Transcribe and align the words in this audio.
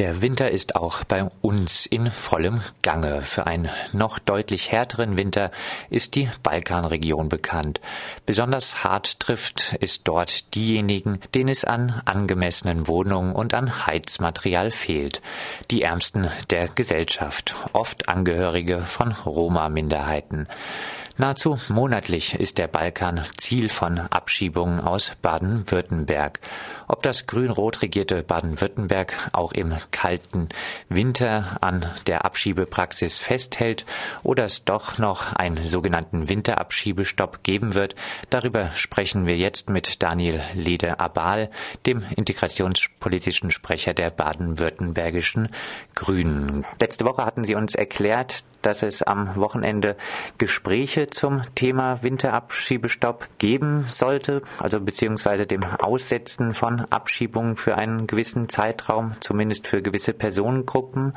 Der 0.00 0.22
Winter 0.22 0.50
ist 0.50 0.76
auch 0.76 1.04
bei 1.04 1.28
uns 1.42 1.84
in 1.84 2.10
vollem 2.10 2.62
Gange. 2.80 3.20
Für 3.20 3.46
einen 3.46 3.68
noch 3.92 4.18
deutlich 4.18 4.72
härteren 4.72 5.18
Winter 5.18 5.50
ist 5.90 6.14
die 6.14 6.30
Balkanregion 6.42 7.28
bekannt. 7.28 7.82
Besonders 8.24 8.82
hart 8.82 9.20
trifft 9.20 9.76
es 9.82 10.02
dort 10.02 10.54
diejenigen, 10.54 11.18
denen 11.34 11.50
es 11.50 11.66
an 11.66 12.00
angemessenen 12.06 12.88
Wohnungen 12.88 13.34
und 13.34 13.52
an 13.52 13.86
Heizmaterial 13.86 14.70
fehlt. 14.70 15.20
Die 15.70 15.82
Ärmsten 15.82 16.30
der 16.48 16.68
Gesellschaft, 16.68 17.54
oft 17.74 18.08
Angehörige 18.08 18.80
von 18.80 19.12
Roma-Minderheiten. 19.12 20.48
Nahezu 21.20 21.58
monatlich 21.68 22.32
ist 22.32 22.56
der 22.56 22.66
Balkan 22.66 23.26
Ziel 23.36 23.68
von 23.68 23.98
Abschiebungen 23.98 24.80
aus 24.80 25.12
Baden-Württemberg. 25.20 26.40
Ob 26.88 27.02
das 27.02 27.26
grün-rot 27.26 27.82
regierte 27.82 28.22
Baden-Württemberg 28.22 29.28
auch 29.32 29.52
im 29.52 29.76
kalten 29.90 30.48
Winter 30.88 31.58
an 31.60 31.86
der 32.06 32.24
Abschiebepraxis 32.24 33.18
festhält 33.18 33.86
oder 34.22 34.44
es 34.44 34.64
doch 34.64 34.98
noch 34.98 35.32
einen 35.32 35.66
sogenannten 35.66 36.28
Winterabschiebestopp 36.28 37.42
geben 37.42 37.74
wird, 37.74 37.94
darüber 38.30 38.70
sprechen 38.74 39.26
wir 39.26 39.36
jetzt 39.36 39.68
mit 39.70 40.02
Daniel 40.02 40.40
Lede-Abal, 40.54 41.50
dem 41.86 42.04
integrationspolitischen 42.16 43.50
Sprecher 43.50 43.94
der 43.94 44.10
baden-württembergischen 44.10 45.48
Grünen. 45.94 46.64
Letzte 46.80 47.04
Woche 47.04 47.24
hatten 47.24 47.44
Sie 47.44 47.54
uns 47.54 47.74
erklärt, 47.74 48.44
dass 48.62 48.82
es 48.82 49.02
am 49.02 49.36
Wochenende 49.36 49.96
Gespräche 50.38 51.08
zum 51.08 51.42
Thema 51.54 52.02
Winterabschiebestopp 52.02 53.26
geben 53.38 53.84
sollte, 53.88 54.42
also 54.58 54.80
beziehungsweise 54.80 55.46
dem 55.46 55.64
Aussetzen 55.64 56.54
von 56.54 56.86
Abschiebungen 56.90 57.56
für 57.56 57.76
einen 57.76 58.06
gewissen 58.06 58.48
Zeitraum, 58.48 59.12
zumindest 59.20 59.66
für 59.66 59.82
gewisse 59.82 60.14
Personengruppen. 60.14 61.14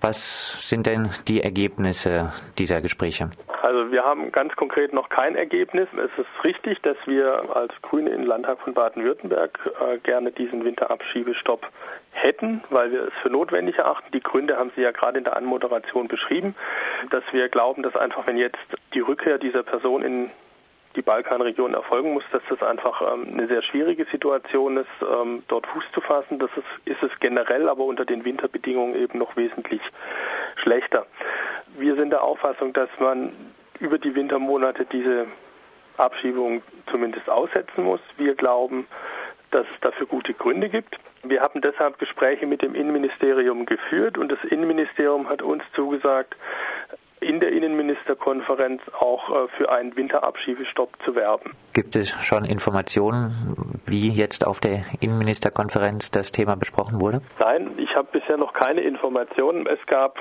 Was 0.00 0.68
sind 0.68 0.86
denn 0.86 1.10
die 1.26 1.42
Ergebnisse 1.42 2.32
dieser 2.58 2.80
Gespräche? 2.80 3.30
Also 3.62 3.90
wir 3.90 4.04
haben 4.04 4.30
ganz 4.30 4.54
konkret 4.54 4.92
noch 4.92 5.08
kein 5.08 5.34
Ergebnis. 5.34 5.88
Es 5.92 6.10
ist 6.16 6.44
richtig, 6.44 6.80
dass 6.82 6.96
wir 7.06 7.56
als 7.56 7.72
Grüne 7.82 8.10
im 8.10 8.24
Landtag 8.24 8.60
von 8.60 8.72
Baden-Württemberg 8.72 9.58
äh, 9.80 9.98
gerne 9.98 10.30
diesen 10.30 10.64
Winterabschiebestopp 10.64 11.66
hätten, 12.12 12.62
weil 12.70 12.92
wir 12.92 13.08
es 13.08 13.12
für 13.22 13.30
notwendig 13.30 13.78
erachten. 13.78 14.10
Die 14.12 14.20
Gründe 14.20 14.56
haben 14.56 14.70
Sie 14.76 14.82
ja 14.82 14.90
gerade 14.92 15.18
in 15.18 15.24
der 15.24 15.36
Anmoderation 15.36 16.08
beschrieben, 16.08 16.54
dass 17.10 17.24
wir 17.32 17.48
glauben, 17.48 17.82
dass 17.82 17.96
einfach, 17.96 18.26
wenn 18.26 18.36
jetzt 18.36 18.58
die 18.94 19.00
Rückkehr 19.00 19.38
dieser 19.38 19.62
Person 19.62 20.02
in 20.02 20.30
die 20.96 21.02
Balkanregion 21.02 21.74
erfolgen 21.74 22.12
muss, 22.12 22.24
dass 22.32 22.42
das 22.48 22.62
einfach 22.62 23.00
ähm, 23.12 23.28
eine 23.32 23.46
sehr 23.46 23.62
schwierige 23.62 24.04
Situation 24.06 24.78
ist, 24.78 24.88
ähm, 25.02 25.42
dort 25.48 25.66
Fuß 25.66 25.84
zu 25.92 26.00
fassen. 26.00 26.38
Das 26.38 26.50
ist, 26.56 26.86
ist 26.86 27.02
es 27.02 27.10
generell, 27.20 27.68
aber 27.68 27.84
unter 27.84 28.04
den 28.04 28.24
Winterbedingungen 28.24 28.96
eben 28.96 29.18
noch 29.18 29.36
wesentlich 29.36 29.80
schlechter. 30.56 31.06
Wir 31.78 31.94
sind 31.94 32.10
der 32.10 32.22
Auffassung, 32.22 32.72
dass 32.72 32.88
man 32.98 33.32
über 33.78 33.98
die 33.98 34.14
Wintermonate 34.14 34.86
diese 34.86 35.26
Abschiebung 35.98 36.62
zumindest 36.90 37.28
aussetzen 37.28 37.84
muss. 37.84 38.00
Wir 38.16 38.34
glauben, 38.34 38.86
dass 39.50 39.66
es 39.74 39.80
dafür 39.80 40.06
gute 40.06 40.34
Gründe 40.34 40.68
gibt. 40.68 40.96
Wir 41.22 41.40
haben 41.40 41.60
deshalb 41.60 41.98
Gespräche 41.98 42.46
mit 42.46 42.62
dem 42.62 42.74
Innenministerium 42.74 43.66
geführt 43.66 44.18
und 44.18 44.30
das 44.30 44.38
Innenministerium 44.44 45.28
hat 45.28 45.42
uns 45.42 45.62
zugesagt, 45.74 46.36
in 47.20 47.40
der 47.40 47.50
Innenministerkonferenz 47.50 48.80
auch 48.98 49.28
äh, 49.30 49.48
für 49.56 49.70
einen 49.70 49.96
Winterabschiebestopp 49.96 50.90
zu 51.04 51.14
werben. 51.14 51.52
Gibt 51.74 51.96
es 51.96 52.10
schon 52.24 52.44
Informationen, 52.44 53.80
wie 53.86 54.10
jetzt 54.10 54.46
auf 54.46 54.60
der 54.60 54.82
Innenministerkonferenz 55.00 56.10
das 56.10 56.32
Thema 56.32 56.56
besprochen 56.56 57.00
wurde? 57.00 57.20
Nein, 57.38 57.70
ich 57.78 57.94
habe 57.96 58.08
bisher 58.12 58.36
noch 58.36 58.52
keine 58.52 58.82
Informationen. 58.82 59.66
Es 59.66 59.84
gab 59.86 60.16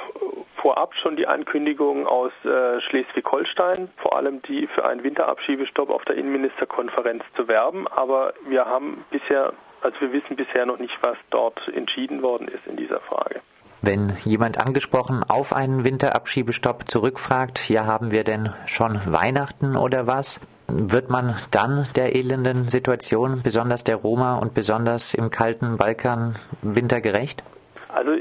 vorab 0.68 0.94
schon 1.02 1.16
die 1.16 1.28
Ankündigung 1.28 2.06
aus 2.08 2.34
äh, 2.44 2.82
Schleswig-Holstein, 2.82 3.88
vor 4.02 4.18
allem 4.18 4.42
die 4.42 4.68
für 4.76 4.84
einen 4.84 5.02
Winterabschiebestopp 5.02 5.90
auf 5.90 6.04
der 6.04 6.18
Innenministerkonferenz 6.18 7.24
zu 7.38 7.48
werben. 7.48 7.88
Aber 7.88 8.34
wir 8.50 8.66
haben 8.66 9.06
bisher, 9.10 9.54
also 9.80 9.96
wir 10.02 10.12
wissen 10.12 10.36
bisher 10.36 10.66
noch 10.66 10.78
nicht, 10.78 10.94
was 11.04 11.16
dort 11.30 11.58
entschieden 11.74 12.22
worden 12.22 12.50
ist 12.50 12.68
in 12.68 12.76
dieser 12.76 13.00
Frage. 13.00 13.40
Wenn 13.82 14.12
jemand 14.26 14.60
angesprochen 14.60 15.24
auf 15.26 15.54
einen 15.54 15.86
Winterabschiebestopp 15.86 16.90
zurückfragt, 16.90 17.70
ja, 17.70 17.86
haben 17.86 18.12
wir 18.12 18.26
denn 18.26 18.50
schon 18.66 19.00
Weihnachten 19.06 19.78
oder 19.78 20.06
was? 20.06 20.46
Wird 20.68 21.10
man 21.10 21.38
dann 21.52 21.88
der 21.96 22.14
elenden 22.14 22.68
Situation, 22.68 23.40
besonders 23.42 23.86
der 23.86 23.96
Roma 23.96 24.36
und 24.40 24.54
besonders 24.54 25.14
im 25.14 25.30
kalten 25.30 25.78
Balkan, 25.78 26.36
wintergerecht? 26.62 27.42
Also 27.88 28.12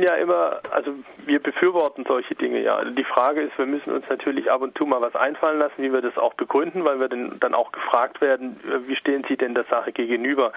sind 0.00 0.08
ja 0.08 0.14
immer, 0.16 0.60
also 0.70 0.94
wir 1.26 1.40
befürworten 1.40 2.04
solche 2.08 2.34
Dinge 2.34 2.60
ja. 2.62 2.82
Die 2.84 3.04
Frage 3.04 3.42
ist, 3.42 3.56
wir 3.58 3.66
müssen 3.66 3.92
uns 3.92 4.08
natürlich 4.08 4.50
ab 4.50 4.62
und 4.62 4.76
zu 4.76 4.86
mal 4.86 5.00
was 5.00 5.14
einfallen 5.14 5.58
lassen, 5.58 5.82
wie 5.82 5.92
wir 5.92 6.00
das 6.00 6.16
auch 6.16 6.34
begründen, 6.34 6.84
weil 6.84 7.00
wir 7.00 7.08
dann 7.08 7.54
auch 7.54 7.70
gefragt 7.72 8.20
werden, 8.20 8.58
wie 8.86 8.96
stehen 8.96 9.24
Sie 9.28 9.36
denn 9.36 9.54
der 9.54 9.64
Sache 9.64 9.92
gegenüber? 9.92 10.52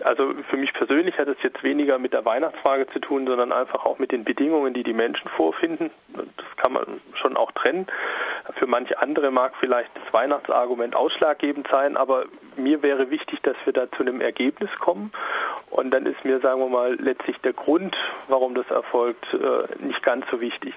Also 0.00 0.34
für 0.50 0.58
mich 0.58 0.74
persönlich 0.74 1.16
hat 1.16 1.28
es 1.28 1.38
jetzt 1.42 1.62
weniger 1.62 1.98
mit 1.98 2.12
der 2.12 2.24
Weihnachtsfrage 2.24 2.86
zu 2.88 2.98
tun, 2.98 3.26
sondern 3.26 3.50
einfach 3.50 3.86
auch 3.86 3.98
mit 3.98 4.12
den 4.12 4.24
Bedingungen, 4.24 4.74
die 4.74 4.82
die 4.82 4.92
Menschen 4.92 5.28
vorfinden. 5.30 5.90
Das 6.14 6.56
kann 6.62 6.74
man 6.74 7.00
schon 7.14 7.36
auch 7.36 7.52
trennen. 7.52 7.86
Für 8.58 8.66
manche 8.66 9.00
andere 9.00 9.30
mag 9.30 9.54
vielleicht 9.58 9.90
das 9.94 10.12
Weihnachtsargument 10.12 10.94
ausschlaggebend 10.94 11.66
sein, 11.70 11.96
aber 11.96 12.26
mir 12.56 12.82
wäre 12.82 13.10
wichtig, 13.10 13.40
dass 13.42 13.56
wir 13.64 13.72
da 13.72 13.90
zu 13.92 14.02
einem 14.02 14.20
Ergebnis 14.20 14.70
kommen. 14.80 15.12
Und 15.76 15.90
dann 15.90 16.06
ist 16.06 16.24
mir, 16.24 16.40
sagen 16.40 16.60
wir 16.60 16.68
mal, 16.68 16.94
letztlich 16.94 17.36
der 17.42 17.52
Grund, 17.52 17.94
warum 18.28 18.54
das 18.54 18.68
erfolgt, 18.70 19.26
äh, 19.34 19.84
nicht 19.84 20.02
ganz 20.02 20.24
so 20.30 20.40
wichtig. 20.40 20.74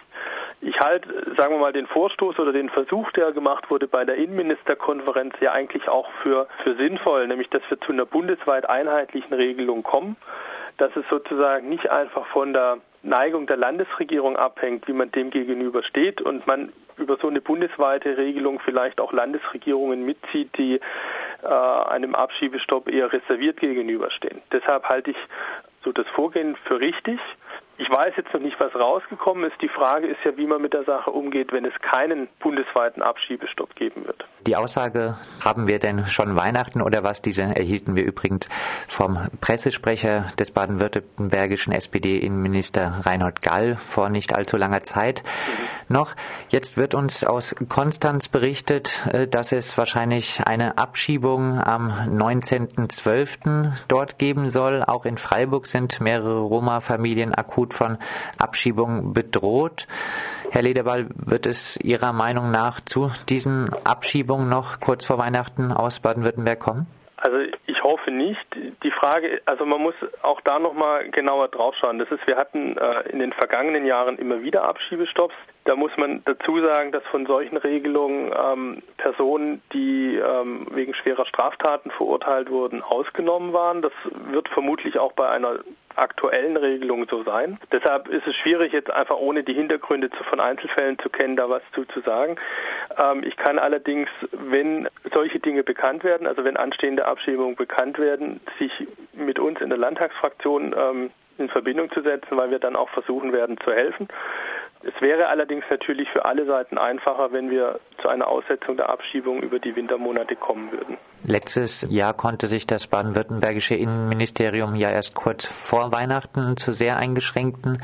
Ich 0.59 0.77
halte, 0.81 1.09
sagen 1.37 1.53
wir 1.53 1.59
mal, 1.59 1.71
den 1.71 1.87
Vorstoß 1.87 2.37
oder 2.37 2.51
den 2.51 2.69
Versuch, 2.69 3.09
der 3.13 3.31
gemacht 3.31 3.69
wurde 3.69 3.87
bei 3.87 4.03
der 4.03 4.15
Innenministerkonferenz, 4.15 5.35
ja 5.39 5.53
eigentlich 5.53 5.87
auch 5.87 6.09
für, 6.21 6.47
für 6.63 6.75
sinnvoll, 6.75 7.27
nämlich 7.27 7.49
dass 7.49 7.61
wir 7.69 7.79
zu 7.79 7.93
einer 7.93 8.05
bundesweit 8.05 8.69
einheitlichen 8.69 9.33
Regelung 9.33 9.83
kommen, 9.83 10.17
dass 10.75 10.93
es 10.97 11.05
sozusagen 11.09 11.69
nicht 11.69 11.89
einfach 11.89 12.25
von 12.27 12.51
der 12.51 12.79
Neigung 13.01 13.47
der 13.47 13.55
Landesregierung 13.55 14.35
abhängt, 14.35 14.85
wie 14.89 14.93
man 14.93 15.11
dem 15.13 15.29
gegenüber 15.29 15.81
steht 15.83 16.21
und 16.21 16.45
man 16.45 16.73
über 16.97 17.15
so 17.21 17.29
eine 17.29 17.39
bundesweite 17.39 18.17
Regelung 18.17 18.59
vielleicht 18.59 18.99
auch 18.99 19.13
Landesregierungen 19.13 20.05
mitzieht, 20.05 20.49
die 20.57 20.81
äh, 21.43 21.47
einem 21.47 22.15
Abschiebestopp 22.15 22.89
eher 22.89 23.11
reserviert 23.11 23.59
gegenüberstehen. 23.59 24.41
Deshalb 24.51 24.85
halte 24.85 25.11
ich 25.11 25.17
so 25.83 25.91
das 25.91 26.07
Vorgehen 26.09 26.55
für 26.65 26.79
richtig. 26.79 27.19
Ich 27.77 27.89
weiß 27.89 28.13
jetzt 28.17 28.33
noch 28.33 28.41
nicht, 28.41 28.59
was 28.59 28.75
rausgekommen 28.75 29.49
ist. 29.49 29.61
Die 29.61 29.69
Frage 29.69 30.07
ist 30.07 30.19
ja, 30.25 30.35
wie 30.35 30.45
man 30.45 30.61
mit 30.61 30.73
der 30.73 30.83
Sache 30.83 31.11
umgeht, 31.11 31.53
wenn 31.53 31.63
es 31.63 31.73
keinen 31.81 32.27
bundesweiten 32.39 33.01
Abschiebestopp 33.01 33.75
geben 33.75 34.05
wird. 34.05 34.25
Die 34.47 34.55
Aussage, 34.55 35.17
haben 35.43 35.67
wir 35.67 35.79
denn 35.79 36.07
schon 36.07 36.35
Weihnachten 36.35 36.81
oder 36.81 37.03
was? 37.03 37.21
Diese 37.21 37.43
erhielten 37.43 37.95
wir 37.95 38.03
übrigens 38.03 38.47
vom 38.87 39.19
Pressesprecher 39.41 40.27
des 40.39 40.51
baden-württembergischen 40.51 41.73
SPD-Innenminister 41.73 43.01
Reinhold 43.03 43.41
Gall 43.41 43.75
vor 43.75 44.09
nicht 44.09 44.33
allzu 44.33 44.55
langer 44.55 44.83
Zeit 44.83 45.23
noch. 45.89 46.15
Jetzt 46.49 46.77
wird 46.77 46.95
uns 46.95 47.25
aus 47.25 47.53
Konstanz 47.67 48.29
berichtet, 48.29 49.07
äh, 49.11 49.27
dass 49.27 49.51
es 49.51 49.77
wahrscheinlich 49.77 50.41
eine 50.45 50.77
Abschiebung 50.77 51.59
am 51.59 51.89
19.12. 51.89 53.73
dort 53.89 54.19
geben 54.19 54.49
soll. 54.49 54.83
Auch 54.83 55.05
in 55.05 55.17
Freiburg 55.17 55.67
sind 55.67 55.99
mehrere 55.99 56.39
Roma-Familien 56.39 57.33
akut 57.33 57.73
von 57.73 57.97
Abschiebung 58.37 59.13
bedroht. 59.13 59.87
Herr 60.51 60.63
Lederball, 60.63 61.07
wird 61.13 61.45
es 61.45 61.77
Ihrer 61.77 62.11
Meinung 62.11 62.49
nach 62.49 62.81
zu 62.81 63.11
diesen 63.27 63.71
Abschiebungen 63.83 64.28
noch 64.37 64.79
kurz 64.79 65.05
vor 65.05 65.17
Weihnachten 65.17 65.71
aus 65.71 65.99
Baden-Württemberg 65.99 66.59
kommen? 66.59 66.87
Also 67.21 67.37
ich 67.65 67.83
hoffe 67.83 68.11
nicht. 68.11 68.39
Die 68.83 68.91
Frage, 68.91 69.41
also 69.45 69.65
man 69.65 69.81
muss 69.81 69.95
auch 70.21 70.39
da 70.41 70.57
nochmal 70.57 71.09
genauer 71.09 71.49
draufschauen. 71.49 71.99
Das 71.99 72.09
ist, 72.11 72.25
wir 72.27 72.37
hatten 72.37 72.77
äh, 72.77 73.09
in 73.09 73.19
den 73.19 73.33
vergangenen 73.33 73.85
Jahren 73.85 74.17
immer 74.17 74.41
wieder 74.41 74.63
Abschiebestopps. 74.63 75.35
Da 75.65 75.75
muss 75.75 75.91
man 75.97 76.23
dazu 76.23 76.61
sagen, 76.61 76.93
dass 76.93 77.03
von 77.11 77.25
solchen 77.25 77.57
Regelungen 77.57 78.31
ähm, 78.33 78.83
Personen, 78.97 79.61
die 79.73 80.15
ähm, 80.15 80.67
wegen 80.71 80.93
schwerer 80.93 81.25
Straftaten 81.25 81.91
verurteilt 81.91 82.49
wurden, 82.49 82.81
ausgenommen 82.81 83.51
waren. 83.51 83.81
Das 83.81 83.93
wird 84.31 84.47
vermutlich 84.49 84.97
auch 84.97 85.11
bei 85.11 85.27
einer 85.29 85.59
aktuellen 85.95 86.57
Regelung 86.57 87.05
so 87.09 87.23
sein. 87.23 87.59
Deshalb 87.71 88.07
ist 88.07 88.25
es 88.27 88.35
schwierig, 88.35 88.73
jetzt 88.73 88.91
einfach 88.91 89.17
ohne 89.17 89.43
die 89.43 89.53
Hintergründe 89.53 90.09
von 90.29 90.39
Einzelfällen 90.39 90.97
zu 90.99 91.09
kennen, 91.09 91.35
da 91.35 91.49
was 91.49 91.63
zu, 91.73 91.85
zu 91.85 92.01
sagen. 92.01 92.37
Ähm, 92.97 93.23
ich 93.23 93.35
kann 93.37 93.59
allerdings, 93.59 94.09
wenn 94.31 94.87
solche 95.13 95.39
Dinge 95.39 95.63
bekannt 95.63 96.03
werden, 96.03 96.27
also 96.27 96.43
wenn 96.43 96.57
anstehende 96.57 97.05
Abschiebungen 97.05 97.55
bekannt 97.55 97.99
werden, 97.99 98.39
sich 98.59 98.71
mit 99.13 99.39
uns 99.39 99.59
in 99.61 99.69
der 99.69 99.77
Landtagsfraktion 99.77 100.75
ähm, 100.77 101.11
in 101.39 101.49
Verbindung 101.49 101.89
zu 101.91 102.01
setzen, 102.01 102.37
weil 102.37 102.51
wir 102.51 102.59
dann 102.59 102.75
auch 102.75 102.89
versuchen 102.89 103.31
werden 103.33 103.57
zu 103.63 103.71
helfen. 103.71 104.07
Es 104.81 104.93
wäre 105.01 105.27
allerdings 105.27 105.65
natürlich 105.69 106.07
für 106.09 106.23
alle 106.23 106.45
Seiten 106.45 106.77
einfacher, 106.77 107.33
wenn 107.33 107.49
wir 107.49 107.79
zu 108.01 108.07
einer 108.07 108.27
Aussetzung 108.27 108.77
der 108.77 108.89
Abschiebung 108.89 109.41
über 109.41 109.59
die 109.59 109.75
Wintermonate 109.75 110.37
kommen 110.37 110.71
würden. 110.71 110.97
Letztes 111.25 111.85
Jahr 111.89 112.13
konnte 112.13 112.47
sich 112.47 112.65
das 112.65 112.87
baden-württembergische 112.87 113.75
Innenministerium 113.75 114.75
ja 114.75 114.89
erst 114.89 115.15
kurz 115.15 115.45
vor 115.45 115.91
Weihnachten 115.91 116.55
zu 116.55 116.71
sehr 116.71 116.95
eingeschränkten 116.95 117.83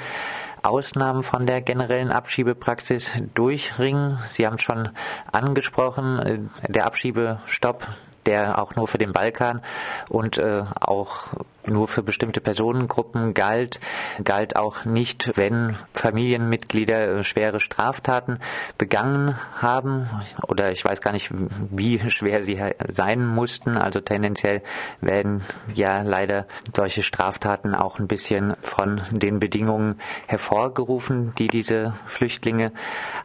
Ausnahmen 0.64 1.24
von 1.24 1.46
der 1.46 1.62
generellen 1.62 2.12
Abschiebepraxis 2.12 3.22
durchringen. 3.36 4.18
Sie 4.24 4.48
haben 4.48 4.56
es 4.56 4.64
schon 4.64 4.90
angesprochen, 5.32 6.50
der 6.68 6.86
Abschiebestopp 6.86 7.88
der 8.26 8.60
auch 8.60 8.76
nur 8.76 8.88
für 8.88 8.98
den 8.98 9.14
Balkan 9.14 9.62
und 10.10 10.38
äh, 10.38 10.64
auch 10.82 11.34
nur 11.68 11.88
für 11.88 12.04
bestimmte 12.04 12.42
Personengruppen 12.42 13.34
galt, 13.34 13.80
galt 14.24 14.56
auch 14.56 14.86
nicht, 14.86 15.38
wenn 15.38 15.76
Familienmitglieder 15.94 17.18
äh, 17.18 17.24
schwere 17.24 17.60
Straftaten 17.60 18.40
begangen 18.78 19.36
haben 19.58 20.10
oder 20.48 20.72
ich 20.72 20.84
weiß 20.84 21.02
gar 21.02 21.12
nicht, 21.12 21.32
wie 21.70 22.00
schwer 22.10 22.44
sie 22.44 22.60
sein 22.88 23.26
mussten. 23.26 23.78
Also 23.78 24.02
tendenziell 24.02 24.62
werden 25.02 25.42
ja 25.74 26.02
leider 26.02 26.48
solche 26.76 27.04
Straftaten 27.04 27.76
auch 27.76 28.00
ein 28.00 28.08
bisschen 28.08 28.56
von 28.62 29.02
den 29.12 29.40
Bedingungen 29.40 30.00
hervorgerufen, 30.28 31.34
die 31.38 31.48
diese 31.48 31.94
Flüchtlinge 32.06 32.72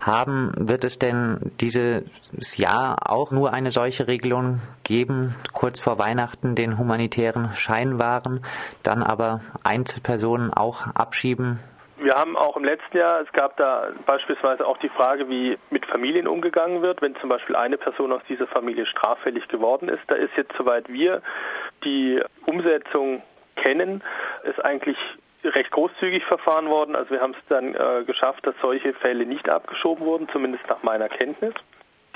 haben. 0.01 0.53
Wird 0.57 0.85
es 0.85 0.99
denn 0.99 1.53
dieses 1.61 2.57
Jahr 2.57 3.11
auch 3.11 3.31
nur 3.31 3.53
eine 3.53 3.73
solche 3.73 4.09
Regelung 4.09 4.61
geben, 4.85 5.35
kurz 5.53 5.79
vor 5.81 5.99
Weihnachten 5.99 6.55
den 6.55 6.79
humanitären 6.79 7.53
Scheinwaren, 7.55 8.30
dann 8.82 9.03
aber 9.03 9.41
Einzelpersonen 9.65 10.53
auch 10.53 10.87
abschieben? 10.94 11.59
Wir 12.03 12.15
haben 12.15 12.35
auch 12.35 12.56
im 12.56 12.65
letzten 12.65 12.97
Jahr, 12.97 13.21
es 13.21 13.31
gab 13.32 13.59
da 13.59 13.88
beispielsweise 14.06 14.67
auch 14.67 14.79
die 14.79 14.88
Frage, 14.88 15.29
wie 15.29 15.59
mit 15.69 15.85
Familien 15.85 16.27
umgegangen 16.27 16.81
wird, 16.81 17.03
wenn 17.03 17.15
zum 17.17 17.29
Beispiel 17.29 17.56
eine 17.56 17.77
Person 17.77 18.11
aus 18.11 18.23
dieser 18.27 18.47
Familie 18.47 18.87
straffällig 18.87 19.47
geworden 19.49 19.91
ist. 19.91 20.00
Da 20.06 20.15
ist 20.15 20.32
jetzt, 20.35 20.53
soweit 20.56 20.88
wir 20.88 21.21
die 21.85 22.23
Umsetzung 22.47 23.23
kennen, 23.56 24.03
ist 24.44 24.65
eigentlich 24.65 24.97
recht 25.44 25.71
großzügig 25.71 26.25
verfahren 26.25 26.69
worden. 26.69 26.97
Also 26.97 27.11
wir 27.11 27.21
haben 27.21 27.35
es 27.35 27.47
dann 27.49 27.75
äh, 27.75 28.05
geschafft, 28.06 28.47
dass 28.47 28.55
solche 28.62 28.94
Fälle 28.94 29.26
nicht 29.26 29.50
abgeschoben 29.50 30.06
wurden, 30.06 30.29
zumindest 30.33 30.67
nach 30.69 30.83
meiner 30.83 31.11
Kenntnis. 31.11 31.55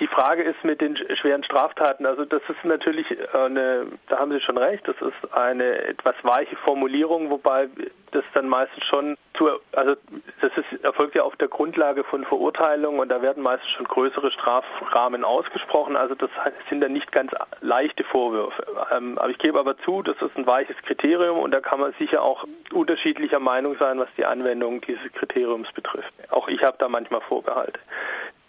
Die 0.01 0.09
Frage 0.09 0.43
ist 0.43 0.65
mit 0.65 0.81
den 0.81 0.97
schweren 1.17 1.45
Straftaten, 1.45 2.05
also 2.05 2.25
das 2.25 2.43
ist 2.49 2.65
natürlich 2.65 3.07
eine, 3.33 3.87
da 4.09 4.19
haben 4.19 4.33
Sie 4.33 4.41
schon 4.41 4.59
recht, 4.59 4.87
das 4.89 4.97
ist 5.01 5.33
eine 5.33 5.85
etwas 5.85 6.17
weiche 6.23 6.57
Formulierung, 6.57 7.31
wobei 7.31 7.69
das 8.11 8.25
dann 8.35 8.49
meistens 8.49 8.85
schon 8.87 9.17
zu, 9.37 9.51
also 9.73 9.95
das 10.41 10.51
ist, 10.57 10.85
erfolgt 10.85 11.15
ja 11.15 11.23
auf 11.23 11.37
der 11.37 11.47
Grundlage 11.47 12.03
von 12.03 12.25
Verurteilungen 12.25 12.99
und 12.99 13.09
da 13.09 13.23
werden 13.23 13.43
meistens 13.43 13.71
schon 13.71 13.87
größere 13.87 14.33
Strafrahmen 14.33 15.23
ausgesprochen, 15.23 15.97
also 15.97 16.17
das 16.17 16.31
sind 16.69 16.81
dann 16.81 16.93
nicht 16.93 17.13
ganz 17.13 17.31
leichte 17.61 18.03
Vorwürfe. 18.03 18.67
Ähm, 18.91 19.17
aber 19.19 19.31
ich 19.31 19.39
gebe 19.39 19.61
aber 19.61 19.79
zu, 19.79 20.03
das 20.03 20.17
ist 20.21 20.37
ein 20.37 20.47
weiches 20.47 20.77
Kriterium 20.83 21.39
und 21.39 21.53
da 21.53 21.61
kann 21.61 21.79
man 21.79 21.93
sicher 22.01 22.23
auch 22.23 22.45
unterschiedlicher 22.73 23.39
Meinung 23.41 23.77
sein, 23.79 24.01
was 24.01 24.09
die 24.17 24.25
Anwendung 24.25 24.81
dieses 24.81 25.13
Kriteriums 25.13 25.71
betrifft. 25.73 26.13
Auch 26.31 26.49
ich 26.49 26.63
habe 26.65 26.77
da 26.79 26.89
manchmal 26.89 27.21
Vorbehalte. 27.21 27.79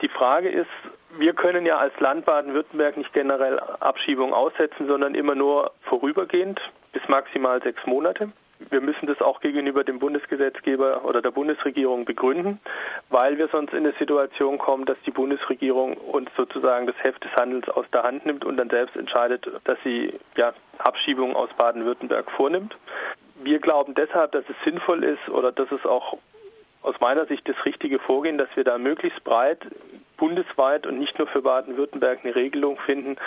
Die 0.02 0.10
Frage 0.10 0.50
ist, 0.50 0.70
wir 1.18 1.34
können 1.34 1.66
ja 1.66 1.78
als 1.78 1.98
Land 2.00 2.26
Baden-Württemberg 2.26 2.98
nicht 2.98 3.14
generell 3.14 3.60
Abschiebung 3.60 4.34
aussetzen, 4.34 4.88
sondern 4.88 5.16
immer 5.16 5.36
nur 5.36 5.72
vorübergehend 5.84 6.60
bis 6.92 7.08
maximal 7.08 7.62
sechs 7.62 7.86
Monate. 7.86 8.30
Wir 8.70 8.80
müssen 8.80 9.06
das 9.08 9.22
auch 9.22 9.42
gegenüber 9.42 9.84
dem 9.84 10.00
Bundesgesetzgeber 10.00 11.04
oder 11.04 11.22
der 11.22 11.32
Bundesregierung 11.32 12.06
begründen, 12.06 12.60
weil 13.10 13.38
wir 13.38 13.50
sonst 13.50 13.74
in 13.74 13.80
eine 13.80 13.94
Situation 14.00 14.58
kommen, 14.58 14.86
dass 14.86 14.98
die 15.06 15.12
Bundesregierung 15.12 15.98
uns 15.98 16.30
sozusagen 16.38 16.88
das 16.88 16.96
Heft 17.04 17.24
des 17.24 17.34
Handels 17.34 17.68
aus 17.70 17.86
der 17.92 18.04
Hand 18.04 18.26
nimmt 18.26 18.46
und 18.46 18.56
dann 18.56 18.70
selbst 18.70 18.96
entscheidet, 18.96 19.46
dass 19.66 19.78
sie 19.84 20.14
ja, 20.38 20.54
Abschiebungen 20.78 21.36
aus 21.36 21.50
Baden-Württemberg 21.58 22.32
vornimmt. 22.32 22.78
Wir 23.44 23.60
glauben 23.60 23.94
deshalb, 23.94 24.32
dass 24.32 24.46
es 24.48 24.56
sinnvoll 24.64 25.04
ist 25.04 25.28
oder 25.30 25.52
dass 25.52 25.70
es 25.72 25.86
auch 25.86 26.18
aus 26.82 26.96
meiner 27.02 27.26
Sicht 27.26 27.48
das 27.50 27.66
richtige 27.66 28.00
Vorgehen, 28.00 28.38
dass 28.38 28.50
wir 28.56 28.64
da 28.64 28.78
möglichst 28.78 29.22
breit 29.24 29.60
bundesweit 30.18 30.86
und 30.86 31.00
nicht 31.00 31.18
nur 31.18 31.28
für 31.28 31.42
Baden-Württemberg 31.42 32.20
eine 32.24 32.36
Regelung 32.36 32.78
finden, 32.86 33.18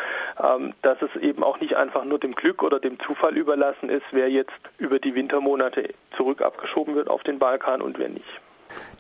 ähm, 0.43 0.75
dass 0.82 1.00
es 1.02 1.14
eben 1.20 1.43
auch 1.43 1.61
nicht 1.61 1.76
einfach 1.76 2.05
nur 2.05 2.19
dem 2.19 2.35
Glück 2.35 2.62
oder 2.62 2.81
dem 2.81 2.99
Zufall 3.00 3.37
überlassen 3.37 3.90
ist, 3.90 4.06
wer 4.12 4.29
jetzt 4.31 4.52
über 4.79 4.99
die 4.99 5.14
Wintermonate 5.14 5.94
zurück 6.17 6.43
abgeschoben 6.43 6.94
wird 6.94 7.08
auf 7.08 7.23
den 7.23 7.38
Balkan 7.38 7.82
und 7.82 7.99
wer 7.99 8.08
nicht. 8.08 8.40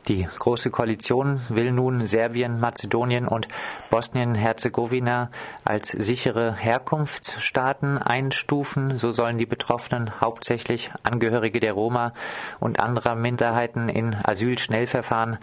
Die 0.08 0.26
Große 0.38 0.70
Koalition 0.70 1.42
will 1.50 1.70
nun 1.70 2.06
Serbien, 2.06 2.60
Mazedonien 2.60 3.28
und 3.28 3.46
Bosnien-Herzegowina 3.90 5.30
als 5.66 5.90
sichere 5.90 6.54
Herkunftsstaaten 6.54 7.98
einstufen. 7.98 8.96
So 8.96 9.12
sollen 9.12 9.36
die 9.36 9.44
Betroffenen, 9.44 10.22
hauptsächlich 10.22 10.90
Angehörige 11.02 11.60
der 11.60 11.74
Roma 11.74 12.14
und 12.58 12.80
anderer 12.80 13.16
Minderheiten 13.16 13.90
in 13.90 14.14
Asylschnellverfahren, 14.14 15.36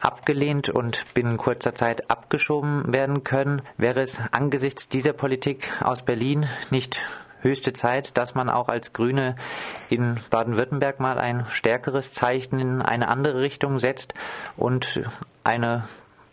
abgelehnt 0.00 0.68
und 0.68 1.02
binnen 1.14 1.36
kurzer 1.36 1.74
Zeit 1.74 2.08
abgeschoben 2.08 2.92
werden 2.92 3.24
können. 3.24 3.62
Wäre 3.76 4.02
es 4.02 4.20
angesichts 4.30 4.88
dieser 4.88 5.14
Politik 5.14 5.68
aus 5.82 6.02
Berlin 6.02 6.46
nicht 6.70 7.00
höchste 7.42 7.72
Zeit, 7.72 8.16
dass 8.16 8.34
man 8.34 8.48
auch 8.48 8.68
als 8.68 8.92
Grüne 8.92 9.36
in 9.88 10.18
Baden-Württemberg 10.30 11.00
mal 11.00 11.18
ein 11.18 11.46
stärkeres 11.48 12.12
Zeichen 12.12 12.58
in 12.58 12.82
eine 12.82 13.08
andere 13.08 13.40
Richtung 13.40 13.78
setzt 13.78 14.14
und 14.56 15.02
eine 15.44 15.84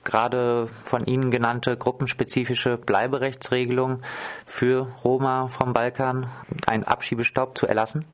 gerade 0.03 0.67
von 0.83 1.05
Ihnen 1.05 1.29
genannte 1.29 1.77
gruppenspezifische 1.77 2.77
Bleiberechtsregelung 2.77 4.01
für 4.45 4.87
Roma 5.03 5.47
vom 5.47 5.73
Balkan, 5.73 6.27
einen 6.65 6.83
Abschiebestopp 6.83 7.57
zu 7.57 7.67
erlassen, 7.67 8.05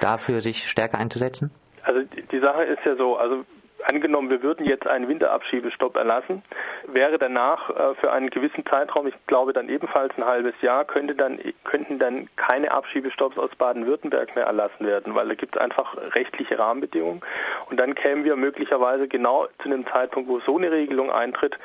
dafür 0.00 0.40
sich 0.40 0.68
stärker 0.68 0.98
einzusetzen? 0.98 1.50
Also 1.82 2.00
die 2.32 2.40
Sache 2.40 2.64
ist 2.64 2.80
ja 2.84 2.96
so, 2.96 3.16
also 3.16 3.44
angenommen, 3.88 4.30
wir 4.30 4.42
würden 4.42 4.66
jetzt 4.66 4.86
einen 4.86 5.08
Winterabschiebestopp 5.08 5.96
erlassen, 5.96 6.42
wäre 6.86 7.18
danach 7.18 7.70
äh, 7.70 7.94
für 7.96 8.12
einen 8.12 8.30
gewissen 8.30 8.64
Zeitraum, 8.66 9.06
ich 9.06 9.14
glaube 9.26 9.52
dann 9.52 9.68
ebenfalls 9.68 10.12
ein 10.16 10.24
halbes 10.24 10.54
Jahr, 10.60 10.84
könnte 10.84 11.14
dann, 11.14 11.38
könnten 11.64 11.98
dann 11.98 12.28
keine 12.36 12.70
Abschiebestopps 12.70 13.38
aus 13.38 13.50
Baden-Württemberg 13.56 14.34
mehr 14.34 14.46
erlassen 14.46 14.86
werden, 14.86 15.14
weil 15.14 15.28
da 15.28 15.34
gibt 15.34 15.56
es 15.56 15.60
einfach 15.60 15.96
rechtliche 16.14 16.58
Rahmenbedingungen. 16.58 17.22
Und 17.70 17.78
dann 17.78 17.94
kämen 17.94 18.24
wir 18.24 18.36
möglicherweise 18.36 19.08
genau 19.08 19.46
zu 19.62 19.68
einem 19.68 19.86
Zeitpunkt, 19.86 20.28
wo 20.28 20.40
so 20.40 20.56
eine 20.56 20.70
Regelung 20.70 21.10
eintritt, 21.10 21.56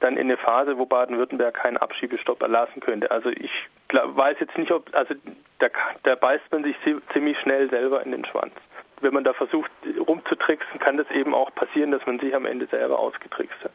dann 0.00 0.16
in 0.16 0.26
eine 0.26 0.36
Phase, 0.36 0.78
wo 0.78 0.86
Baden-Württemberg 0.86 1.54
keinen 1.54 1.76
Abschiebestopp 1.76 2.42
erlassen 2.42 2.80
könnte. 2.80 3.10
Also 3.10 3.30
ich 3.30 3.50
weiß 3.92 4.36
jetzt 4.40 4.56
nicht, 4.56 4.70
ob, 4.72 4.94
also 4.94 5.14
da, 5.58 5.68
da 6.04 6.14
beißt 6.14 6.50
man 6.52 6.64
sich 6.64 6.76
ziemlich 7.12 7.38
schnell 7.40 7.68
selber 7.70 8.02
in 8.02 8.12
den 8.12 8.24
Schwanz 8.24 8.52
wenn 9.00 9.14
man 9.14 9.24
da 9.24 9.32
versucht 9.32 9.70
rumzutricksen, 9.98 10.78
kann 10.80 10.96
das 10.96 11.10
eben 11.10 11.34
auch 11.34 11.54
passieren, 11.54 11.90
dass 11.90 12.04
man 12.06 12.18
sich 12.18 12.34
am 12.34 12.46
Ende 12.46 12.66
selber 12.66 12.98
ausgetrickst 12.98 13.62
hat. 13.64 13.72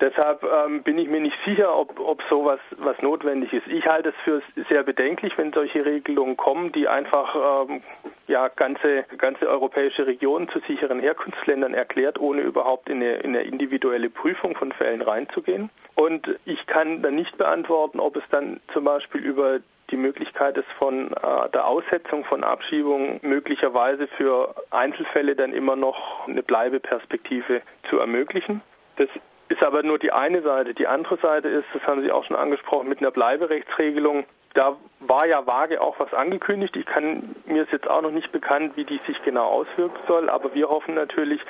Deshalb 0.00 0.44
ähm, 0.44 0.82
bin 0.82 0.98
ich 0.98 1.08
mir 1.08 1.20
nicht 1.20 1.36
sicher, 1.44 1.76
ob, 1.76 1.98
ob 1.98 2.22
sowas 2.30 2.60
was 2.76 3.00
notwendig 3.02 3.52
ist. 3.52 3.66
Ich 3.66 3.86
halte 3.86 4.10
es 4.10 4.14
für 4.24 4.42
sehr 4.68 4.84
bedenklich, 4.84 5.36
wenn 5.36 5.52
solche 5.52 5.84
Regelungen 5.84 6.36
kommen, 6.36 6.70
die 6.72 6.86
einfach 6.86 7.68
ähm, 7.68 7.82
ja, 8.28 8.48
ganze, 8.48 9.04
ganze 9.16 9.48
europäische 9.48 10.06
Regionen 10.06 10.48
zu 10.50 10.60
sicheren 10.60 11.00
Herkunftsländern 11.00 11.74
erklärt, 11.74 12.20
ohne 12.20 12.42
überhaupt 12.42 12.88
in 12.88 12.96
eine, 12.96 13.16
in 13.16 13.30
eine 13.30 13.42
individuelle 13.42 14.08
Prüfung 14.08 14.54
von 14.54 14.72
Fällen 14.72 15.02
reinzugehen. 15.02 15.70
Und 15.96 16.28
ich 16.44 16.64
kann 16.66 17.02
dann 17.02 17.16
nicht 17.16 17.36
beantworten, 17.36 17.98
ob 17.98 18.16
es 18.16 18.24
dann 18.30 18.60
zum 18.72 18.84
Beispiel 18.84 19.20
über 19.20 19.58
die 19.90 19.96
Möglichkeit 19.96 20.56
ist 20.56 20.68
von 20.78 21.12
äh, 21.12 21.48
der 21.52 21.66
Aussetzung 21.66 22.24
von 22.24 22.44
Abschiebungen 22.44 23.18
möglicherweise 23.22 24.06
für 24.06 24.54
Einzelfälle 24.70 25.34
dann 25.34 25.52
immer 25.52 25.76
noch 25.76 26.28
eine 26.28 26.42
Bleibeperspektive 26.42 27.62
zu 27.88 27.98
ermöglichen. 27.98 28.60
Das 28.96 29.08
ist 29.58 29.66
aber 29.66 29.82
nur 29.82 29.98
die 29.98 30.12
eine 30.12 30.42
Seite. 30.42 30.74
Die 30.74 30.86
andere 30.86 31.16
Seite 31.18 31.48
ist, 31.48 31.66
das 31.72 31.82
haben 31.82 32.02
Sie 32.02 32.12
auch 32.12 32.24
schon 32.24 32.36
angesprochen, 32.36 32.88
mit 32.88 33.00
einer 33.00 33.10
Bleiberechtsregelung. 33.10 34.24
Da 34.54 34.76
war 35.00 35.26
ja 35.26 35.46
vage 35.46 35.80
auch 35.80 35.98
was 35.98 36.12
angekündigt. 36.14 36.76
Ich 36.76 36.86
kann, 36.86 37.36
mir 37.46 37.62
ist 37.62 37.72
jetzt 37.72 37.88
auch 37.88 38.02
noch 38.02 38.10
nicht 38.10 38.32
bekannt, 38.32 38.76
wie 38.76 38.84
die 38.84 39.00
sich 39.06 39.22
genau 39.22 39.46
auswirken 39.46 39.98
soll, 40.06 40.30
aber 40.30 40.54
wir 40.54 40.68
hoffen 40.68 40.94
natürlich, 40.94 41.40